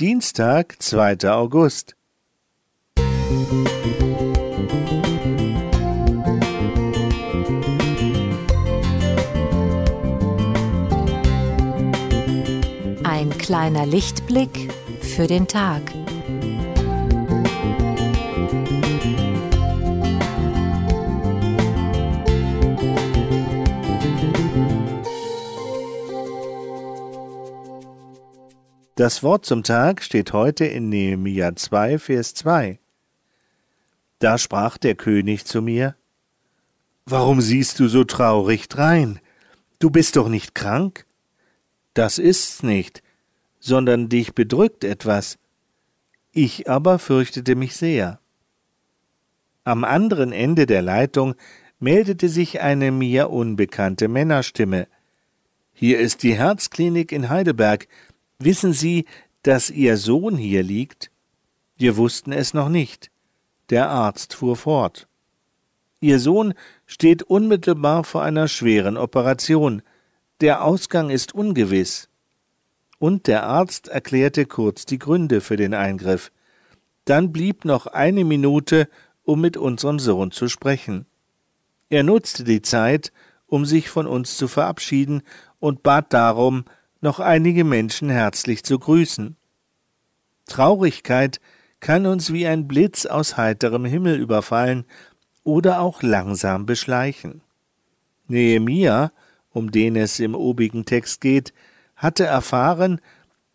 Dienstag, 0.00 0.82
2. 0.82 1.30
August. 1.30 1.94
Ein 13.04 13.30
kleiner 13.38 13.86
Lichtblick 13.86 14.68
für 15.00 15.28
den 15.28 15.46
Tag. 15.46 15.82
Das 28.96 29.24
Wort 29.24 29.44
zum 29.44 29.64
Tag 29.64 30.04
steht 30.04 30.32
heute 30.32 30.66
in 30.66 30.88
Nehemia 30.88 31.56
2, 31.56 31.98
Vers 31.98 32.32
2. 32.34 32.78
Da 34.20 34.38
sprach 34.38 34.78
der 34.78 34.94
König 34.94 35.46
zu 35.46 35.62
mir, 35.62 35.96
Warum 37.04 37.40
siehst 37.40 37.80
du 37.80 37.88
so 37.88 38.04
traurig 38.04 38.68
drein? 38.68 39.18
Du 39.80 39.90
bist 39.90 40.14
doch 40.14 40.28
nicht 40.28 40.54
krank? 40.54 41.06
Das 41.94 42.18
ist's 42.18 42.62
nicht, 42.62 43.02
sondern 43.58 44.08
dich 44.08 44.32
bedrückt 44.32 44.84
etwas. 44.84 45.38
Ich 46.30 46.70
aber 46.70 47.00
fürchtete 47.00 47.56
mich 47.56 47.74
sehr. 47.74 48.20
Am 49.64 49.82
anderen 49.82 50.30
Ende 50.30 50.66
der 50.66 50.82
Leitung 50.82 51.34
meldete 51.80 52.28
sich 52.28 52.60
eine 52.60 52.92
mir 52.92 53.30
unbekannte 53.30 54.06
Männerstimme. 54.06 54.86
Hier 55.72 55.98
ist 55.98 56.22
die 56.22 56.34
Herzklinik 56.34 57.10
in 57.10 57.28
Heidelberg, 57.28 57.88
Wissen 58.38 58.72
Sie, 58.72 59.04
dass 59.42 59.70
Ihr 59.70 59.96
Sohn 59.96 60.36
hier 60.36 60.62
liegt? 60.62 61.10
Wir 61.76 61.96
wussten 61.96 62.32
es 62.32 62.54
noch 62.54 62.68
nicht. 62.68 63.10
Der 63.70 63.88
Arzt 63.88 64.34
fuhr 64.34 64.56
fort. 64.56 65.08
Ihr 66.00 66.18
Sohn 66.18 66.54
steht 66.86 67.22
unmittelbar 67.22 68.04
vor 68.04 68.22
einer 68.22 68.48
schweren 68.48 68.96
Operation. 68.96 69.82
Der 70.40 70.64
Ausgang 70.64 71.10
ist 71.10 71.34
ungewiss. 71.34 72.08
Und 72.98 73.26
der 73.26 73.44
Arzt 73.44 73.88
erklärte 73.88 74.46
kurz 74.46 74.84
die 74.84 74.98
Gründe 74.98 75.40
für 75.40 75.56
den 75.56 75.74
Eingriff. 75.74 76.30
Dann 77.04 77.32
blieb 77.32 77.64
noch 77.64 77.86
eine 77.86 78.24
Minute, 78.24 78.88
um 79.24 79.40
mit 79.40 79.56
unserem 79.56 79.98
Sohn 79.98 80.30
zu 80.30 80.48
sprechen. 80.48 81.06
Er 81.88 82.02
nutzte 82.02 82.44
die 82.44 82.62
Zeit, 82.62 83.12
um 83.46 83.64
sich 83.64 83.88
von 83.88 84.06
uns 84.06 84.36
zu 84.36 84.48
verabschieden 84.48 85.22
und 85.60 85.82
bat 85.82 86.12
darum, 86.12 86.64
noch 87.04 87.20
einige 87.20 87.64
Menschen 87.64 88.08
herzlich 88.08 88.64
zu 88.64 88.78
grüßen. 88.78 89.36
Traurigkeit 90.46 91.38
kann 91.78 92.06
uns 92.06 92.32
wie 92.32 92.46
ein 92.46 92.66
Blitz 92.66 93.04
aus 93.04 93.36
heiterem 93.36 93.84
Himmel 93.84 94.18
überfallen 94.18 94.86
oder 95.42 95.80
auch 95.80 96.02
langsam 96.02 96.64
beschleichen. 96.64 97.42
Nehemia, 98.26 99.12
um 99.50 99.70
den 99.70 99.96
es 99.96 100.18
im 100.18 100.34
obigen 100.34 100.86
Text 100.86 101.20
geht, 101.20 101.52
hatte 101.94 102.24
erfahren, 102.24 103.02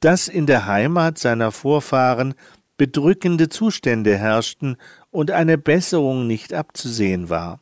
dass 0.00 0.28
in 0.28 0.44
der 0.44 0.66
Heimat 0.66 1.16
seiner 1.16 1.50
Vorfahren 1.50 2.34
bedrückende 2.76 3.48
Zustände 3.48 4.18
herrschten 4.18 4.76
und 5.10 5.30
eine 5.30 5.56
Besserung 5.56 6.26
nicht 6.26 6.52
abzusehen 6.52 7.30
war. 7.30 7.60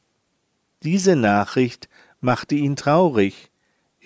Diese 0.82 1.14
Nachricht 1.14 1.88
machte 2.20 2.56
ihn 2.56 2.74
traurig, 2.74 3.52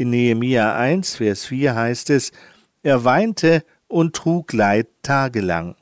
in 0.00 0.08
Nehemia 0.08 0.74
1, 0.76 1.16
Vers 1.16 1.44
4 1.44 1.74
heißt 1.74 2.08
es, 2.08 2.32
er 2.82 3.04
weinte 3.04 3.62
und 3.86 4.16
trug 4.16 4.50
Leid 4.54 4.88
tagelang. 5.02 5.76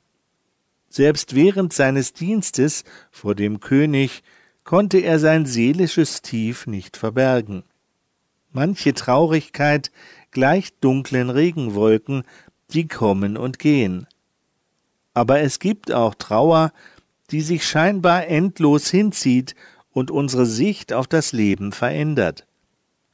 Selbst 0.88 1.36
während 1.36 1.72
seines 1.72 2.14
Dienstes 2.14 2.82
vor 3.12 3.36
dem 3.36 3.60
König 3.60 4.24
konnte 4.64 4.98
er 4.98 5.20
sein 5.20 5.46
seelisches 5.46 6.20
Tief 6.20 6.66
nicht 6.66 6.96
verbergen. 6.96 7.62
Manche 8.50 8.92
Traurigkeit 8.92 9.92
gleicht 10.32 10.82
dunklen 10.82 11.30
Regenwolken, 11.30 12.24
die 12.72 12.88
kommen 12.88 13.36
und 13.36 13.60
gehen. 13.60 14.08
Aber 15.14 15.38
es 15.38 15.60
gibt 15.60 15.92
auch 15.92 16.16
Trauer, 16.16 16.72
die 17.30 17.40
sich 17.40 17.64
scheinbar 17.64 18.26
endlos 18.26 18.90
hinzieht 18.90 19.54
und 19.92 20.10
unsere 20.10 20.44
Sicht 20.44 20.92
auf 20.92 21.06
das 21.06 21.32
Leben 21.32 21.70
verändert. 21.70 22.47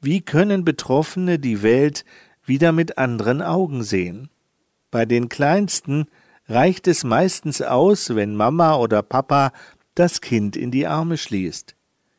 Wie 0.05 0.21
können 0.21 0.67
Betroffene 0.67 1.39
die 1.39 1.63
Welt 1.63 2.05
wieder 2.45 2.73
mit 2.73 2.99
anderen 2.99 3.41
Augen 3.41 3.83
sehen? 3.83 4.29
Bei 4.91 5.07
den 5.07 5.31
Kleinsten 5.31 6.09
reicht 6.47 6.87
es 6.89 7.05
meistens 7.05 7.63
aus, 7.63 8.15
wenn 8.15 8.37
Mama 8.37 8.77
oder 8.77 9.03
Papa 9.03 9.51
das 9.95 10.21
Kind 10.21 10.59
in 10.59 10.71
die 10.71 10.87
Arme 10.87 11.17
schließt. 11.17 11.75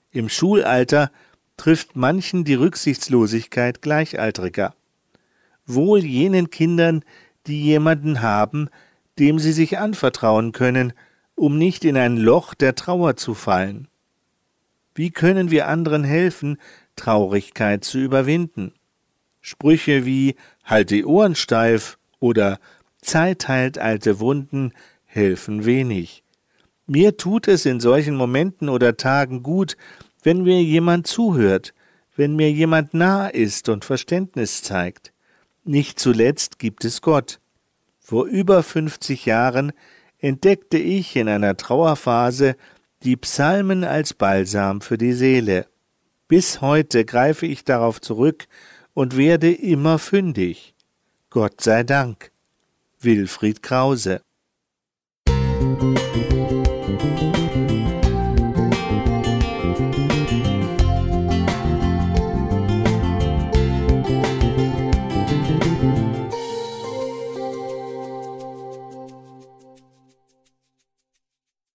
Im 0.10 0.30
Schulalter 0.30 1.12
trifft 1.58 1.96
manchen 1.96 2.44
die 2.44 2.56
Rücksichtslosigkeit 2.56 3.84
Gleichaltriger. 3.84 4.74
Wohl 5.68 6.04
jenen 6.04 6.50
Kindern, 6.50 7.06
die 7.46 7.62
jemanden 7.62 8.24
haben, 8.24 8.70
dem 9.20 9.38
sie 9.38 9.52
sich 9.54 9.78
anvertrauen 9.78 10.54
können, 10.54 10.94
um 11.36 11.60
nicht 11.60 11.86
in 11.86 11.98
ein 11.98 12.18
Loch 12.18 12.56
der 12.56 12.74
Trauer 12.74 13.16
zu 13.16 13.36
fallen. 13.36 13.88
Wie 14.96 15.12
können 15.12 15.52
wir 15.52 15.68
anderen 15.68 16.04
helfen, 16.04 16.58
Traurigkeit 16.96 17.84
zu 17.84 17.98
überwinden. 18.00 18.74
Sprüche 19.42 20.06
wie 20.06 20.36
Halt 20.64 20.90
die 20.90 21.06
Ohren 21.06 21.36
steif 21.36 21.98
oder 22.20 22.60
Zeit 23.02 23.48
heilt 23.48 23.78
alte 23.78 24.20
Wunden 24.20 24.74
helfen 25.06 25.66
wenig. 25.66 26.24
Mir 26.88 27.18
tut 27.18 27.48
es 27.48 27.66
in 27.66 27.80
solchen 27.80 28.16
Momenten 28.16 28.68
oder 28.70 28.98
Tagen 28.98 29.44
gut, 29.44 29.78
wenn 30.24 30.44
mir 30.44 30.62
jemand 30.64 31.06
zuhört, 31.06 31.74
wenn 32.16 32.36
mir 32.36 32.52
jemand 32.52 32.94
nah 32.94 33.28
ist 33.28 33.70
und 33.70 33.86
Verständnis 33.86 34.64
zeigt. 34.64 35.14
Nicht 35.64 36.00
zuletzt 36.00 36.60
gibt 36.60 36.86
es 36.86 37.02
Gott. 37.02 37.40
Vor 38.00 38.26
über 38.26 38.64
fünfzig 38.64 39.26
Jahren 39.26 39.72
entdeckte 40.20 40.78
ich 40.78 41.16
in 41.16 41.28
einer 41.28 41.58
Trauerphase 41.58 42.56
die 43.04 43.18
Psalmen 43.18 43.84
als 43.84 44.14
Balsam 44.14 44.82
für 44.82 44.98
die 44.98 45.14
Seele. 45.14 45.68
Bis 46.28 46.62
heute 46.62 47.06
greife 47.06 47.46
ich 47.46 47.64
darauf 47.64 48.02
zurück 48.02 48.46
und 48.94 49.16
werde 49.18 49.52
immer 49.52 50.00
fündig. 50.00 50.74
Gott 51.30 51.62
sei 51.62 51.84
Dank. 51.84 52.32
Wilfried 53.00 53.62
Krause 53.62 54.22
Musik 55.28 56.35